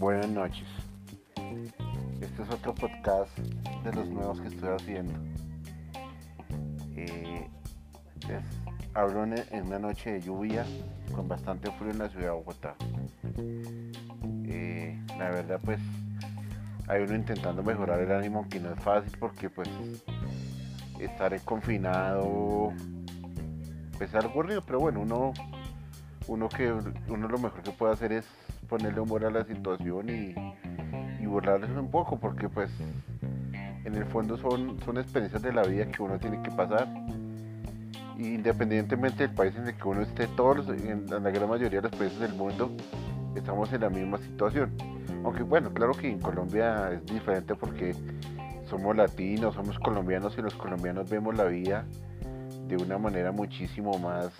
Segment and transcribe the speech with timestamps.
[0.00, 0.66] noches.
[2.22, 3.36] Este es otro podcast
[3.84, 5.12] de los nuevos que estoy haciendo.
[6.96, 7.46] Eh,
[8.94, 10.64] hablo en, una noche de lluvia
[11.14, 12.74] con bastante frío en la ciudad de Bogotá.
[14.46, 15.80] Eh, la verdad pues
[16.88, 19.68] hay uno intentando mejorar el ánimo que no es fácil porque pues
[20.98, 22.72] estar confinado
[23.98, 25.34] pues es algo aburrido, pero bueno, uno
[26.26, 28.24] uno que uno lo mejor que puede hacer es
[28.70, 30.34] ponerle humor a la situación y,
[31.20, 32.70] y burlarles un poco, porque pues
[33.84, 36.86] en el fondo son, son experiencias de la vida que uno tiene que pasar.
[38.16, 41.98] Independientemente del país en el que uno esté, todos, en la gran mayoría de los
[41.98, 42.70] países del mundo,
[43.34, 44.70] estamos en la misma situación.
[45.24, 47.94] Aunque bueno, claro que en Colombia es diferente porque
[48.68, 51.86] somos latinos, somos colombianos y los colombianos vemos la vida
[52.68, 54.30] de una manera muchísimo más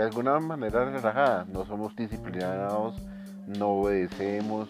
[0.00, 1.44] de alguna manera relajada.
[1.52, 2.96] No somos disciplinados,
[3.46, 4.66] no obedecemos,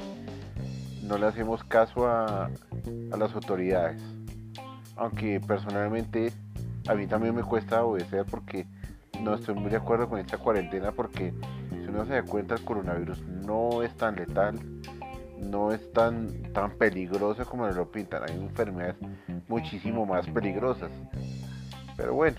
[1.05, 2.47] no le hacemos caso a,
[3.13, 4.03] a las autoridades.
[4.97, 6.33] Aunque personalmente
[6.89, 8.67] a mí también me cuesta obedecer porque
[9.23, 11.33] no estoy muy de acuerdo con esta cuarentena porque
[11.71, 14.59] si uno se da cuenta el coronavirus no es tan letal,
[15.39, 18.25] no es tan, tan peligroso como lo pintan.
[18.29, 18.97] Hay enfermedades
[19.47, 20.91] muchísimo más peligrosas.
[21.97, 22.39] Pero bueno,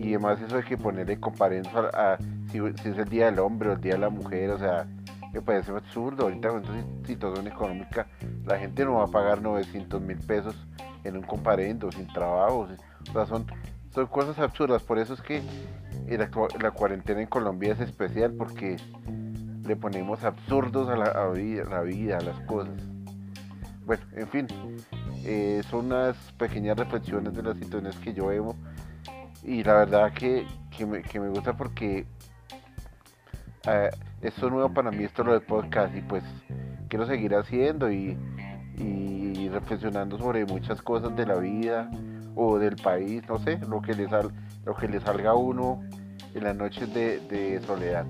[0.00, 2.16] y además eso hay que ponerle comparendos a,
[2.50, 4.86] si, es el día del hombre o el día de la mujer, o sea,
[5.30, 6.24] me parece absurdo.
[6.24, 8.06] Ahorita con esta situación económica,
[8.46, 10.56] la gente no va a pagar 900 mil pesos
[11.04, 12.66] en un comparendo, sin trabajo.
[13.08, 13.46] O sea, son,
[13.92, 14.82] son cosas absurdas.
[14.82, 15.42] Por eso es que
[16.08, 18.78] la, cuarentena en Colombia es especial porque
[19.66, 22.74] le ponemos absurdos a la, vida, la vida, a las cosas.
[23.84, 24.46] Bueno, en fin,
[25.24, 28.56] eh, son unas pequeñas reflexiones de las situaciones que yo veo
[29.42, 30.46] y la verdad que,
[30.86, 32.06] me, gusta porque
[33.66, 33.90] eh,
[34.22, 36.24] esto es nuevo para mí, esto lo de podcast y pues
[36.88, 38.16] quiero seguir haciendo y,
[39.50, 41.90] reflexionando sobre muchas cosas de la vida
[42.36, 44.30] o del país, no sé, lo que le, sal,
[44.64, 45.82] lo que le salga a uno
[46.34, 48.06] en las noches de soledad.